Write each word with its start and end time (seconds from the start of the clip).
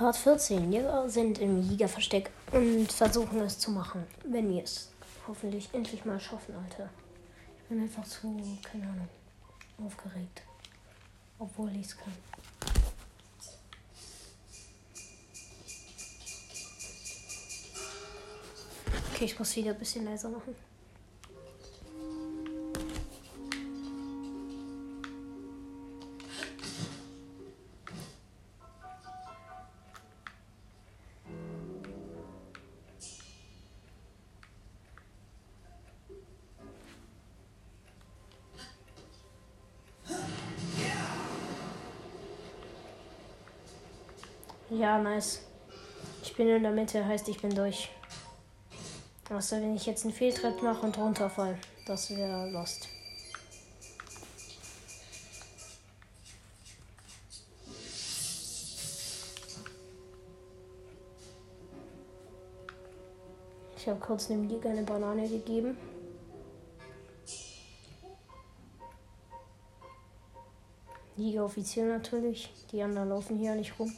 Part 0.00 0.16
14. 0.16 0.72
Wir 0.72 1.10
sind 1.10 1.40
im 1.40 1.60
Jägerversteck 1.60 2.30
und 2.52 2.90
versuchen 2.90 3.38
es 3.40 3.58
zu 3.58 3.70
machen, 3.70 4.06
wenn 4.24 4.48
wir 4.48 4.62
es 4.62 4.90
hoffentlich 5.28 5.68
endlich 5.74 6.06
mal 6.06 6.18
schaffen, 6.18 6.54
Alter. 6.54 6.88
Ich 7.58 7.68
bin 7.68 7.82
einfach 7.82 8.04
zu, 8.04 8.34
keine 8.62 8.84
Ahnung, 8.84 9.08
aufgeregt. 9.84 10.40
Obwohl 11.38 11.70
ich 11.76 11.84
es 11.84 11.98
kann. 11.98 12.14
Okay, 19.12 19.26
ich 19.26 19.38
muss 19.38 19.54
wieder 19.54 19.72
ein 19.72 19.78
bisschen 19.78 20.06
leiser 20.06 20.30
machen. 20.30 20.56
Ja, 44.70 44.98
nice. 44.98 45.40
Ich 46.22 46.36
bin 46.36 46.48
in 46.48 46.62
der 46.62 46.70
Mitte, 46.70 47.04
heißt 47.04 47.28
ich 47.28 47.42
bin 47.42 47.52
durch. 47.52 47.90
Außer 49.28 49.60
wenn 49.60 49.74
ich 49.74 49.84
jetzt 49.84 50.04
einen 50.04 50.14
Fehltritt 50.14 50.62
mache 50.62 50.86
und 50.86 50.96
runterfall. 50.96 51.58
Das 51.86 52.08
wäre 52.16 52.48
lost. 52.50 52.88
Ich 63.76 63.88
habe 63.88 63.98
kurz 63.98 64.28
dem 64.28 64.46
Liga 64.46 64.70
eine 64.70 64.84
Banane 64.84 65.28
gegeben. 65.28 65.76
Liga 71.16 71.44
offiziell 71.44 71.88
natürlich. 71.88 72.52
Die 72.70 72.80
anderen 72.82 73.08
laufen 73.08 73.36
hier 73.36 73.56
nicht 73.56 73.76
rum. 73.76 73.92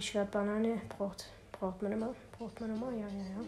Die 0.00 0.06
Schwertbanane 0.06 0.80
braucht, 0.96 1.26
braucht 1.52 1.82
man 1.82 1.92
immer. 1.92 2.14
Braucht 2.38 2.58
man 2.58 2.74
immer, 2.74 2.90
ja, 2.90 3.06
ja, 3.06 3.22
ja. 3.22 3.44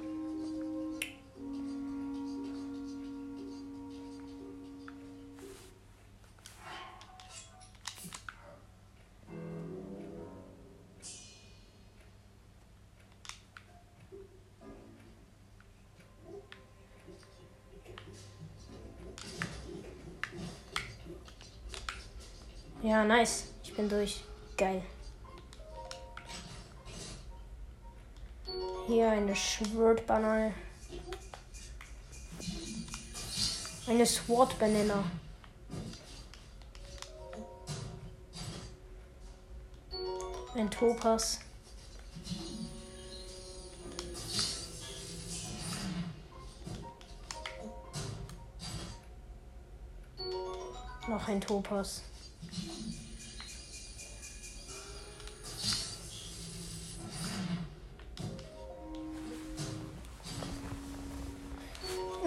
Ja, 22.82 23.04
nice. 23.04 23.54
Ich 23.62 23.74
bin 23.74 23.88
durch. 23.88 24.22
Geil. 24.58 24.82
Hier 28.92 29.10
eine 29.10 29.34
Schwertbanane. 29.34 30.52
Eine 33.86 34.04
Sword 34.04 34.58
Banana. 34.58 35.02
Ein 40.54 40.70
Topas. 40.70 41.40
Noch 51.08 51.28
ein 51.28 51.40
Topas. 51.40 52.02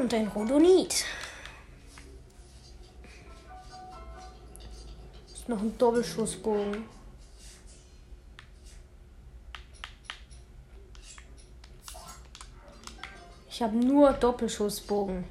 Und 0.06 0.14
ein 0.14 0.28
Rhodonit. 0.28 1.04
Ist 5.34 5.50
noch 5.50 5.60
ein 5.60 5.76
Doppelschussbogen. 5.80 6.86
Ich 13.50 13.64
habe 13.64 13.76
nur 13.76 14.14
Doppelschussbogen 14.14 15.24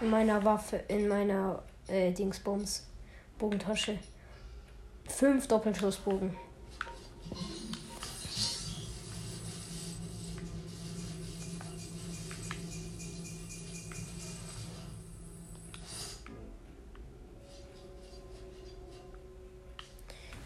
in 0.00 0.08
meiner 0.08 0.42
Waffe, 0.46 0.76
in 0.88 1.06
meiner 1.06 1.62
äh, 1.86 2.10
Dingsbums 2.10 2.86
Bogentasche. 3.38 3.98
Fünf 5.08 5.46
Doppelschussbogen. 5.46 6.34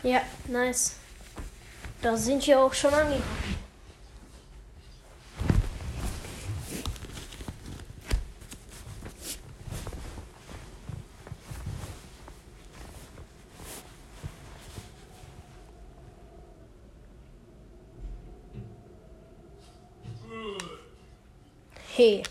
Ja, 0.04 0.20
nice. 0.48 0.96
Da 2.02 2.14
sind 2.14 2.46
wir 2.46 2.60
auch 2.60 2.74
schon 2.74 2.92
angekommen. 2.92 3.24
Hey. 21.96 22.22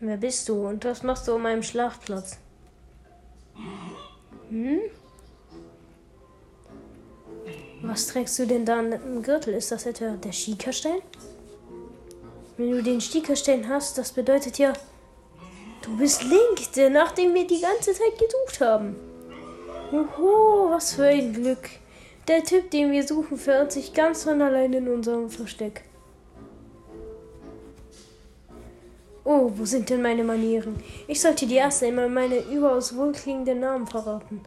Wer 0.00 0.18
bist 0.18 0.48
du 0.48 0.66
und 0.68 0.84
was 0.84 1.02
machst 1.02 1.26
du 1.26 1.34
um 1.34 1.42
meinem 1.42 1.62
Schlafplatz? 1.62 2.38
Hm? 4.50 4.80
Was 7.82 8.06
trägst 8.08 8.38
du 8.38 8.46
denn 8.46 8.66
da 8.66 8.80
im 8.80 9.22
Gürtel? 9.22 9.54
Ist 9.54 9.72
das 9.72 9.86
etwa 9.86 10.10
der 10.10 10.32
Schiekerstein? 10.32 10.98
Wenn 12.56 12.70
du 12.70 12.82
den 12.82 13.00
Schiekerstein 13.00 13.68
hast, 13.68 13.96
das 13.96 14.12
bedeutet 14.12 14.58
ja, 14.58 14.72
du 15.82 15.96
bist 15.96 16.24
Link, 16.24 16.72
der 16.74 16.90
nachdem 16.90 17.32
wir 17.34 17.46
die 17.46 17.60
ganze 17.60 17.92
Zeit 17.92 18.18
gesucht 18.18 18.60
haben. 18.60 18.96
Oho, 19.92 20.70
was 20.70 20.94
für 20.94 21.04
ein 21.04 21.32
Glück. 21.32 21.70
Der 22.28 22.42
Typ, 22.42 22.70
den 22.70 22.90
wir 22.92 23.06
suchen, 23.06 23.38
verirrt 23.38 23.72
sich 23.72 23.94
ganz 23.94 24.24
von 24.24 24.42
allein 24.42 24.72
in 24.72 24.88
unserem 24.88 25.30
Versteck. 25.30 25.84
Oh, 29.28 29.50
wo 29.56 29.64
sind 29.64 29.90
denn 29.90 30.02
meine 30.02 30.22
Manieren? 30.22 30.76
Ich 31.08 31.20
sollte 31.20 31.48
dir 31.48 31.58
erst 31.58 31.82
einmal 31.82 32.08
meine 32.08 32.38
überaus 32.44 32.94
wohlklingenden 32.94 33.58
Namen 33.58 33.88
verraten. 33.88 34.40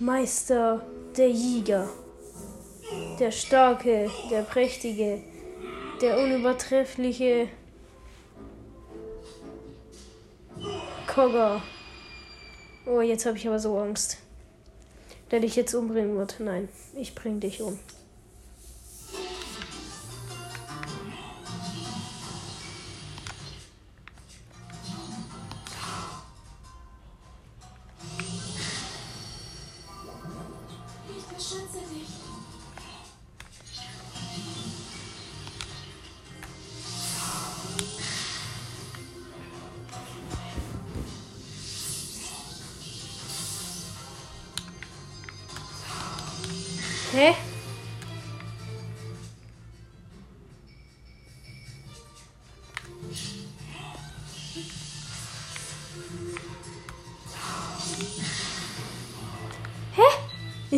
Meister 0.00 0.84
der 1.16 1.30
Jäger. 1.30 1.88
Der 3.20 3.30
starke, 3.30 4.10
der 4.28 4.42
prächtige, 4.42 5.22
der 6.00 6.18
unübertreffliche 6.18 7.46
Kogger. 11.06 11.62
Oh, 12.86 13.02
jetzt 13.02 13.24
habe 13.24 13.36
ich 13.36 13.46
aber 13.46 13.60
so 13.60 13.78
Angst. 13.78 14.18
Der 15.30 15.38
dich 15.38 15.54
jetzt 15.54 15.74
umbringen 15.74 16.16
wird. 16.16 16.40
Nein, 16.40 16.68
ich 16.96 17.14
bring 17.14 17.38
dich 17.38 17.62
um. 17.62 17.78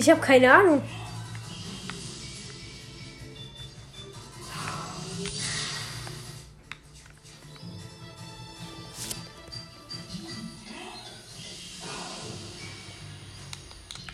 Ich 0.00 0.08
habe 0.08 0.22
keine 0.22 0.50
Ahnung. 0.50 0.80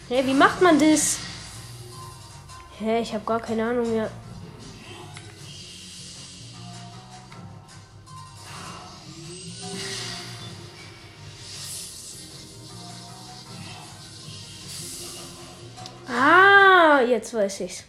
Hä, 0.09 0.23
wie 0.25 0.35
macht 0.35 0.61
man 0.61 0.77
das? 0.81 1.19
Hä, 2.81 3.01
ich 3.01 3.15
habe 3.15 3.25
gar 3.25 3.39
keine 3.39 3.69
Ahnung 3.69 3.89
mehr. 3.89 4.11
Jetzt 17.17 17.35
weiß 17.35 17.61
ich's. 17.61 17.85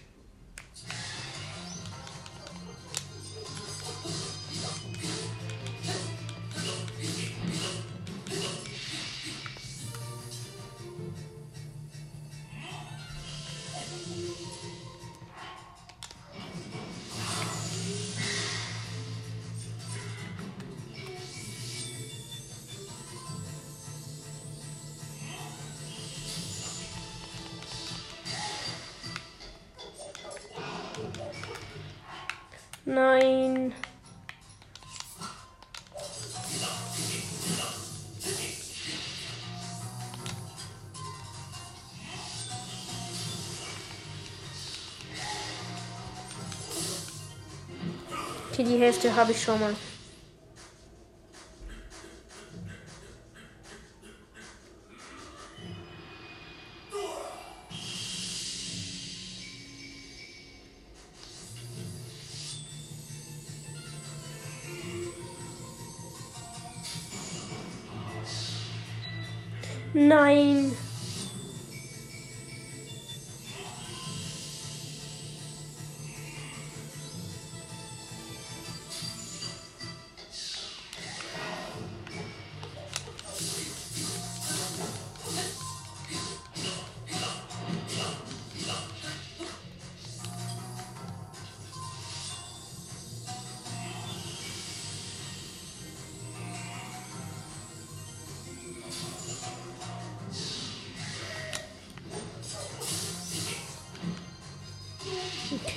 Nein. 32.88 33.74
Okay, 48.54 48.64
die 48.64 48.80
Hälfte 48.80 49.14
habe 49.14 49.34
ich 49.34 49.44
schon 49.44 49.60
mal. 49.60 49.76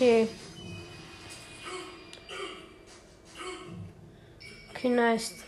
Okay. 0.01 0.27
Okay, 4.71 4.89
nice. 4.89 5.45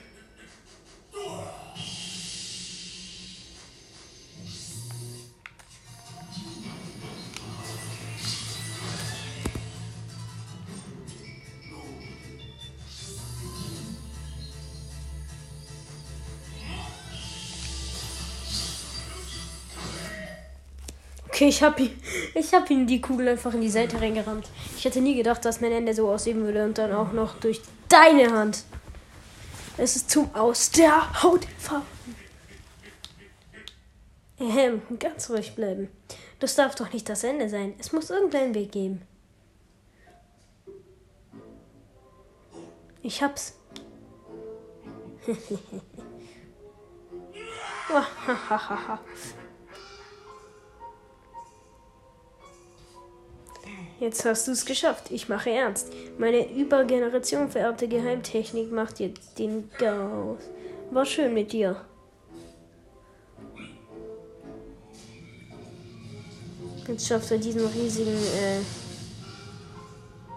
Okay, 21.42 21.48
ich 21.48 21.60
hab 21.60 21.80
ihn. 21.80 21.90
Ich 22.34 22.54
hab 22.54 22.70
ihm 22.70 22.86
die 22.86 23.00
Kugel 23.00 23.28
einfach 23.28 23.52
in 23.52 23.62
die 23.62 23.68
Seite 23.68 24.00
reingerammt. 24.00 24.48
Ich 24.76 24.84
hätte 24.84 25.00
nie 25.00 25.16
gedacht, 25.16 25.44
dass 25.44 25.60
mein 25.60 25.72
Ende 25.72 25.92
so 25.92 26.08
aussehen 26.08 26.44
würde 26.44 26.64
und 26.64 26.78
dann 26.78 26.92
auch 26.92 27.10
noch 27.12 27.34
durch 27.40 27.60
deine 27.88 28.32
Hand. 28.32 28.62
Es 29.76 29.96
ist 29.96 30.08
zum 30.08 30.32
Aus 30.36 30.70
der 30.70 31.20
Haut 31.22 31.44
fahren. 31.58 31.82
Ähm, 34.38 34.82
ganz 35.00 35.30
ruhig 35.30 35.56
bleiben. 35.56 35.88
Das 36.38 36.54
darf 36.54 36.76
doch 36.76 36.92
nicht 36.92 37.08
das 37.08 37.24
Ende 37.24 37.48
sein. 37.48 37.74
Es 37.78 37.92
muss 37.92 38.10
irgendeinen 38.10 38.54
Weg 38.54 38.70
geben. 38.70 39.02
Ich 43.02 43.20
hab's. 43.20 43.56
Jetzt 54.02 54.24
hast 54.24 54.48
du 54.48 54.50
es 54.50 54.66
geschafft. 54.66 55.12
Ich 55.12 55.28
mache 55.28 55.50
ernst. 55.50 55.92
Meine 56.18 56.52
über 56.52 56.84
Generation 56.84 57.48
vererbte 57.48 57.86
Geheimtechnik 57.86 58.72
macht 58.72 58.98
dir 58.98 59.14
den 59.38 59.70
Chaos. 59.78 60.40
War 60.90 61.06
schön 61.06 61.32
mit 61.32 61.52
dir. 61.52 61.76
Jetzt 66.88 67.06
schafft 67.06 67.30
er 67.30 67.38
diesen 67.38 67.64
riesigen 67.64 68.10
äh, 68.10 68.58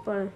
Ball. 0.06 0.32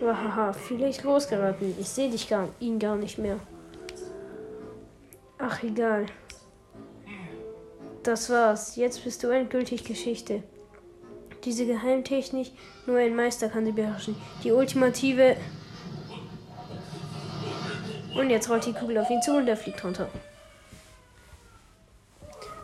Haha, 0.00 0.52
vielleicht 0.52 1.02
losgeraten. 1.02 1.74
Ich 1.76 1.88
sehe 1.88 2.08
dich 2.08 2.28
gar, 2.28 2.50
ihn 2.60 2.78
gar 2.78 2.94
nicht 2.94 3.18
mehr. 3.18 3.40
Ach, 5.38 5.60
egal. 5.64 6.06
Das 8.02 8.30
war's. 8.30 8.76
Jetzt 8.76 9.04
bist 9.04 9.22
du 9.22 9.28
endgültig 9.28 9.84
Geschichte. 9.84 10.42
Diese 11.44 11.66
Geheimtechnik, 11.66 12.52
nur 12.86 12.98
ein 12.98 13.14
Meister 13.14 13.48
kann 13.48 13.64
sie 13.64 13.72
beherrschen. 13.72 14.16
Die 14.42 14.52
ultimative. 14.52 15.36
Und 18.16 18.30
jetzt 18.30 18.48
rollt 18.50 18.66
die 18.66 18.72
Kugel 18.72 18.98
auf 18.98 19.10
ihn 19.10 19.22
zu 19.22 19.36
und 19.36 19.48
er 19.48 19.56
fliegt 19.56 19.82
runter. 19.84 20.08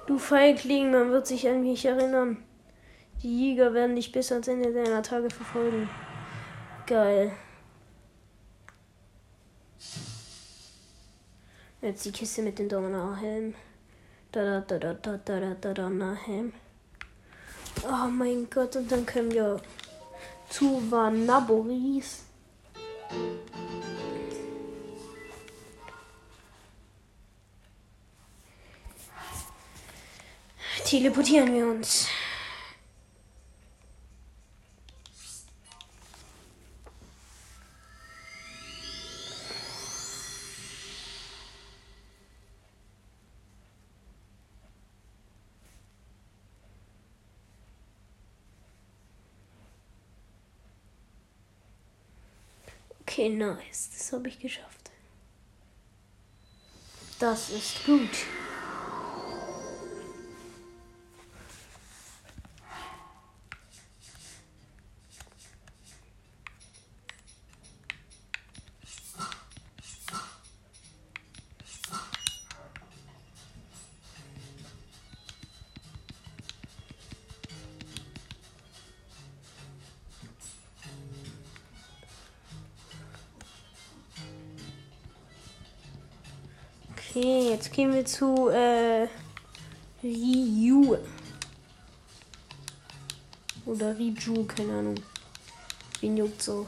Du 0.07 0.19
Feigling, 0.19 0.90
man 0.90 1.11
wird 1.11 1.26
sich 1.26 1.49
an 1.49 1.62
mich 1.62 1.85
erinnern. 1.85 2.38
Die 3.23 3.49
Jäger 3.49 3.75
werden 3.75 3.97
dich 3.97 4.12
bis 4.12 4.31
ans 4.31 4.49
Ende 4.49 4.73
deiner 4.73 5.02
Tage 5.02 5.31
verfolgen. 5.31 5.88
Geil. 6.87 7.33
Jetzt 11.83 12.05
die 12.05 12.12
Kiste 12.12 12.43
mit 12.43 12.59
dem 12.59 12.69
Donnerhelm. 12.69 13.55
Da, 14.37 14.61
da, 14.61 14.76
da, 14.76 14.93
da, 14.93 15.16
da, 15.16 15.40
da, 15.40 15.55
da, 15.55 15.73
da, 15.73 15.88
Nahem. 15.88 16.52
Oh 17.83 18.09
mein 18.11 18.50
Gott, 18.50 18.76
und 18.76 18.93
dann 18.93 19.07
können 19.07 19.31
wir 19.31 19.62
zu 20.50 20.90
Vanaboris. 20.90 22.25
Teleportieren 30.85 31.55
wir 31.55 31.66
uns. 31.69 32.07
Okay, 53.16 53.30
nice. 53.30 53.88
Das 53.96 54.12
habe 54.12 54.28
ich 54.28 54.38
geschafft. 54.38 54.90
Das 57.18 57.49
ist 57.49 57.87
gut. 57.87 58.11
Okay, 87.16 87.49
jetzt 87.49 87.73
gehen 87.73 87.94
wir 87.94 88.04
zu 88.04 88.50
äh, 88.50 89.08
Ryu. 90.02 90.99
Oder 93.64 93.99
Riju, 93.99 94.44
keine 94.44 94.75
Ahnung. 94.75 94.96
Wen 96.02 96.18
juckt's 96.18 96.50
auch? 96.50 96.66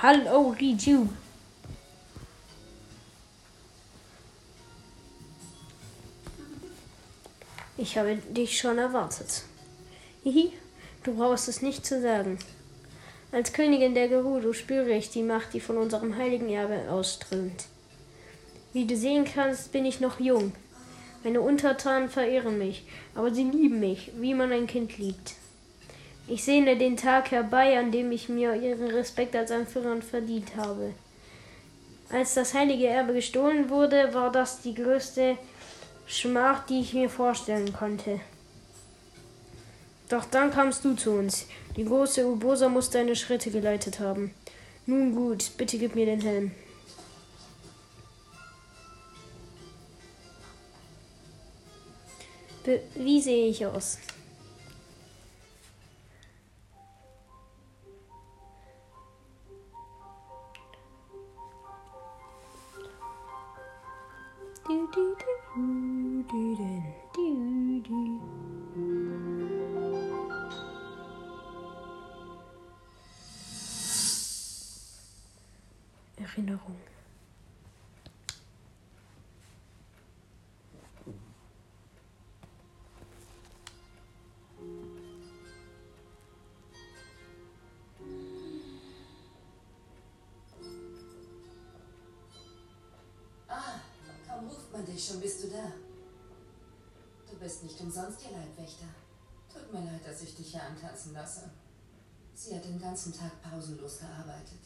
Hallo, 0.00 0.54
Riju. 0.60 1.08
Ich 7.76 7.98
habe 7.98 8.14
dich 8.14 8.56
schon 8.56 8.78
erwartet. 8.78 9.42
Hihi, 10.22 10.52
du 11.02 11.16
brauchst 11.16 11.48
es 11.48 11.62
nicht 11.62 11.84
zu 11.84 12.00
sagen. 12.00 12.38
Als 13.32 13.52
Königin 13.52 13.94
der 13.94 14.06
Gerudo 14.06 14.52
spüre 14.52 14.92
ich 14.92 15.10
die 15.10 15.24
Macht, 15.24 15.52
die 15.52 15.58
von 15.58 15.76
unserem 15.76 16.16
heiligen 16.16 16.48
Erbe 16.48 16.88
ausströmt. 16.88 17.64
Wie 18.72 18.86
du 18.86 18.96
sehen 18.96 19.24
kannst, 19.24 19.72
bin 19.72 19.84
ich 19.84 19.98
noch 19.98 20.20
jung. 20.20 20.52
Meine 21.24 21.40
Untertanen 21.40 22.08
verehren 22.08 22.56
mich, 22.56 22.84
aber 23.16 23.34
sie 23.34 23.50
lieben 23.50 23.80
mich, 23.80 24.12
wie 24.14 24.34
man 24.34 24.52
ein 24.52 24.68
Kind 24.68 24.96
liebt. 24.96 25.34
Ich 26.30 26.44
sehne 26.44 26.76
den 26.76 26.98
Tag 26.98 27.30
herbei, 27.30 27.78
an 27.78 27.90
dem 27.90 28.12
ich 28.12 28.28
mir 28.28 28.54
ihren 28.54 28.90
Respekt 28.90 29.34
als 29.34 29.50
Anführer 29.50 30.02
verdient 30.02 30.56
habe. 30.56 30.92
Als 32.10 32.34
das 32.34 32.52
heilige 32.52 32.86
Erbe 32.86 33.14
gestohlen 33.14 33.70
wurde, 33.70 34.12
war 34.12 34.30
das 34.30 34.60
die 34.60 34.74
größte 34.74 35.38
Schmach, 36.06 36.66
die 36.66 36.80
ich 36.80 36.92
mir 36.92 37.08
vorstellen 37.08 37.72
konnte. 37.72 38.20
Doch 40.10 40.26
dann 40.26 40.50
kamst 40.50 40.84
du 40.84 40.94
zu 40.94 41.12
uns. 41.12 41.46
Die 41.76 41.84
große 41.84 42.26
Ubosa 42.26 42.68
muss 42.68 42.90
deine 42.90 43.16
Schritte 43.16 43.50
geleitet 43.50 43.98
haben. 43.98 44.34
Nun 44.84 45.14
gut, 45.14 45.50
bitte 45.56 45.78
gib 45.78 45.94
mir 45.94 46.06
den 46.06 46.20
Helm. 46.20 46.50
Be 52.64 52.82
wie 52.94 53.20
sehe 53.20 53.48
ich 53.48 53.64
aus? 53.64 53.98
Dich, 94.98 95.06
schon 95.06 95.20
bist 95.20 95.44
du 95.44 95.48
da. 95.48 95.72
Du 97.30 97.36
bist 97.38 97.62
nicht 97.62 97.80
umsonst 97.80 98.20
ihr 98.24 98.36
Leibwächter. 98.36 98.86
Tut 99.52 99.72
mir 99.72 99.84
leid, 99.84 100.04
dass 100.04 100.22
ich 100.22 100.34
dich 100.34 100.50
hier 100.50 100.62
antanzen 100.62 101.12
lasse. 101.12 101.50
Sie 102.34 102.54
hat 102.54 102.64
den 102.64 102.80
ganzen 102.80 103.12
Tag 103.12 103.40
pausenlos 103.42 104.00
gearbeitet. 104.00 104.58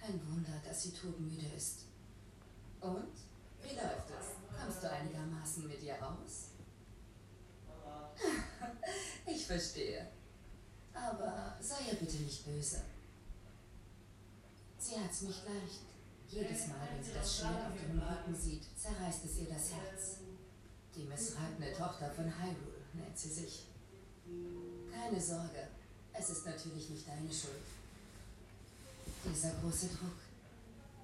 Kein 0.00 0.20
Wunder, 0.28 0.60
dass 0.64 0.82
sie 0.82 0.92
todmüde 0.92 1.46
ist. 1.56 1.86
Und? 2.80 3.12
Wie 3.62 3.74
läuft 3.74 4.10
es? 4.10 4.58
Kommst 4.58 4.82
du 4.82 4.90
einigermaßen 4.90 5.66
mit 5.66 5.82
ihr 5.82 5.96
aus? 5.96 6.50
ich 9.26 9.46
verstehe. 9.46 10.08
Aber 10.92 11.56
sei 11.60 11.90
ihr 11.90 11.94
bitte 11.94 12.16
nicht 12.16 12.44
böse. 12.44 12.82
Sie 14.78 14.96
hat's 14.96 15.22
nicht 15.22 15.44
leicht. 15.44 15.97
Jedes 16.30 16.68
Mal, 16.68 16.88
wenn 16.92 17.02
sie 17.02 17.14
das 17.14 17.38
Schwert 17.38 17.66
auf 17.66 17.80
deinem 17.80 18.00
Rücken 18.00 18.34
sieht, 18.34 18.64
zerreißt 18.76 19.24
es 19.24 19.38
ihr 19.38 19.48
das 19.48 19.72
Herz. 19.72 20.18
Die 20.94 21.04
missratene 21.04 21.72
Tochter 21.72 22.10
von 22.10 22.26
Hyrule 22.26 22.84
nennt 22.92 23.16
sie 23.16 23.30
sich. 23.30 23.66
Keine 24.92 25.20
Sorge, 25.20 25.68
es 26.12 26.28
ist 26.28 26.44
natürlich 26.44 26.90
nicht 26.90 27.08
deine 27.08 27.32
Schuld. 27.32 27.64
Dieser 29.24 29.52
große 29.62 29.88
Druck. 29.88 30.20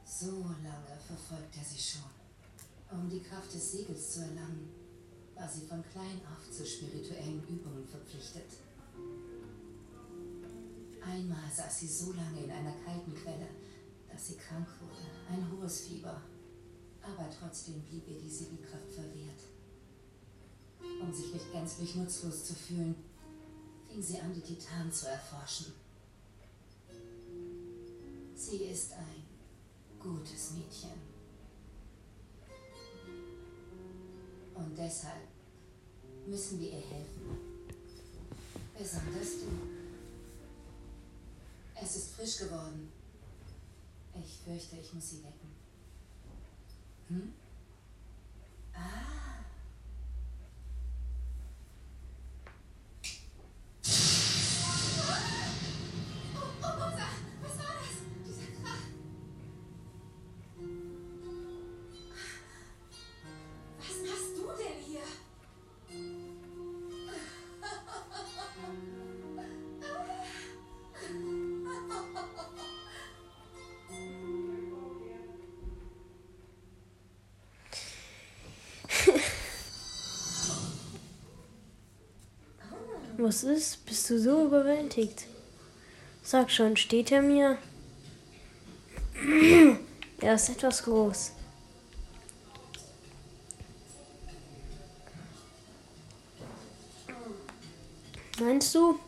So 0.04 0.42
lange 0.62 0.98
verfolgt 1.06 1.56
er 1.56 1.64
sie 1.64 1.80
schon. 1.80 2.10
Um 2.90 3.08
die 3.08 3.22
Kraft 3.22 3.52
des 3.54 3.72
Siegels 3.72 4.12
zu 4.12 4.20
erlangen, 4.20 4.68
war 5.34 5.48
sie 5.48 5.66
von 5.66 5.82
klein 5.90 6.20
auf 6.30 6.50
zu 6.50 6.66
spirituellen 6.66 7.42
Übungen 7.48 7.86
verpflichtet. 7.88 8.52
Einmal 11.02 11.50
saß 11.50 11.80
sie 11.80 11.88
so 11.88 12.12
lange 12.12 12.44
in 12.44 12.50
einer 12.50 12.74
kalten 12.84 13.14
Quelle, 13.14 13.48
dass 14.14 14.28
sie 14.28 14.36
krank 14.36 14.68
wurde, 14.80 15.10
ein 15.28 15.50
hohes 15.50 15.80
Fieber. 15.80 16.22
Aber 17.02 17.28
trotzdem 17.28 17.82
blieb 17.82 18.08
ihr 18.08 18.20
die 18.20 18.28
Siegelkraft 18.28 18.90
verwehrt. 18.92 19.42
Um 21.02 21.12
sich 21.12 21.34
nicht 21.34 21.52
gänzlich 21.52 21.96
nutzlos 21.96 22.44
zu 22.44 22.54
fühlen, 22.54 22.94
fing 23.88 24.00
sie 24.00 24.20
an, 24.20 24.32
die 24.32 24.40
Titanen 24.40 24.92
zu 24.92 25.08
erforschen. 25.08 25.72
Sie 28.36 28.56
ist 28.56 28.92
ein 28.92 29.24
gutes 29.98 30.52
Mädchen. 30.52 31.14
Und 34.54 34.78
deshalb 34.78 35.28
müssen 36.26 36.60
wir 36.60 36.68
ihr 36.68 36.80
helfen. 36.80 37.38
Besonders 38.78 39.40
du. 39.40 39.48
Es 41.82 41.96
ist 41.96 42.14
frisch 42.14 42.38
geworden. 42.38 42.92
Ich 44.16 44.38
fürchte, 44.44 44.76
ich 44.76 44.92
muss 44.94 45.10
sie 45.10 45.24
wecken. 45.24 45.50
Hm? 47.08 47.32
Was 83.26 83.42
ist? 83.42 83.86
Bist 83.86 84.10
du 84.10 84.18
so 84.18 84.44
überwältigt? 84.44 85.24
Sag 86.22 86.50
schon, 86.50 86.76
steht 86.76 87.10
er 87.10 87.22
mir? 87.22 87.56
er 90.20 90.34
ist 90.34 90.50
etwas 90.50 90.82
groß. 90.82 91.32
Meinst 98.40 98.74
du? 98.74 98.98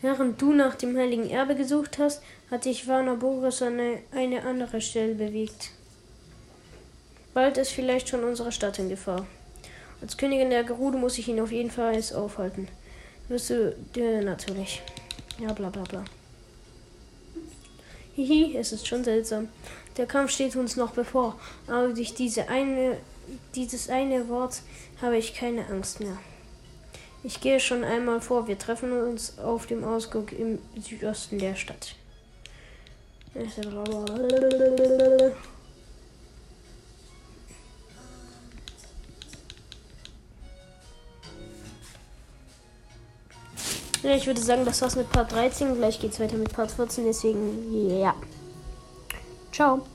Während 0.00 0.42
du 0.42 0.52
nach 0.52 0.74
dem 0.74 0.96
heiligen 0.96 1.30
Erbe 1.30 1.54
gesucht 1.54 1.98
hast, 1.98 2.22
hat 2.50 2.64
sich 2.64 2.88
Warner 2.88 3.14
Boris 3.14 3.62
an 3.62 3.78
eine 4.10 4.42
andere 4.42 4.80
Stelle 4.80 5.14
bewegt. 5.14 5.70
Bald 7.34 7.56
ist 7.56 7.70
vielleicht 7.70 8.08
schon 8.08 8.24
unsere 8.24 8.50
Stadt 8.50 8.80
in 8.80 8.88
Gefahr. 8.88 9.24
Als 10.00 10.16
Königin 10.16 10.50
der 10.50 10.64
Gerudo 10.64 10.98
muss 10.98 11.18
ich 11.18 11.28
ihn 11.28 11.40
auf 11.40 11.50
jeden 11.50 11.70
Fall 11.70 12.00
aufhalten. 12.14 12.68
Wirst 13.28 13.50
du 13.50 13.74
dir 13.94 14.22
natürlich. 14.22 14.82
Ja, 15.40 15.52
bla 15.52 15.70
bla 15.70 15.82
bla. 15.82 16.04
Hihi, 18.14 18.56
es 18.56 18.72
ist 18.72 18.86
schon 18.86 19.04
seltsam. 19.04 19.48
Der 19.96 20.06
Kampf 20.06 20.30
steht 20.30 20.56
uns 20.56 20.76
noch 20.76 20.92
bevor, 20.92 21.38
aber 21.66 21.88
durch 21.88 22.14
diese 22.14 22.48
eine, 22.48 22.96
dieses 23.54 23.88
eine 23.88 24.28
Wort 24.28 24.62
habe 25.02 25.16
ich 25.16 25.34
keine 25.34 25.66
Angst 25.66 26.00
mehr. 26.00 26.16
Ich 27.24 27.40
gehe 27.40 27.58
schon 27.58 27.82
einmal 27.84 28.20
vor. 28.20 28.46
Wir 28.46 28.58
treffen 28.58 28.92
uns 28.92 29.38
auf 29.38 29.66
dem 29.66 29.84
Ausguck 29.84 30.32
im 30.32 30.58
Südosten 30.80 31.38
der 31.38 31.56
Stadt. 31.56 31.94
Ja, 44.02 44.14
ich 44.14 44.26
würde 44.26 44.40
sagen, 44.40 44.64
das 44.64 44.80
war's 44.80 44.96
mit 44.96 45.10
Part 45.10 45.32
13. 45.32 45.74
Gleich 45.74 45.98
geht's 46.00 46.20
weiter 46.20 46.36
mit 46.36 46.52
Part 46.52 46.70
14. 46.70 47.04
Deswegen, 47.04 47.98
ja. 47.98 48.14
Ciao. 49.52 49.80